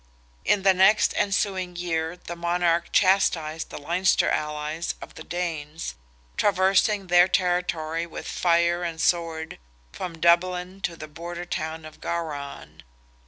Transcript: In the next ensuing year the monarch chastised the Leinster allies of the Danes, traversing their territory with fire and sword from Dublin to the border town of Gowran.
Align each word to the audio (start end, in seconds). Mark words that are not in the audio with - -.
In 0.43 0.63
the 0.63 0.73
next 0.73 1.13
ensuing 1.15 1.75
year 1.75 2.17
the 2.17 2.35
monarch 2.35 2.91
chastised 2.91 3.69
the 3.69 3.77
Leinster 3.77 4.31
allies 4.31 4.95
of 4.99 5.13
the 5.13 5.21
Danes, 5.23 5.93
traversing 6.37 7.05
their 7.05 7.27
territory 7.27 8.07
with 8.07 8.27
fire 8.27 8.81
and 8.81 8.99
sword 8.99 9.59
from 9.91 10.17
Dublin 10.19 10.81
to 10.81 10.95
the 10.95 11.07
border 11.07 11.45
town 11.45 11.85
of 11.85 12.01
Gowran. 12.01 12.81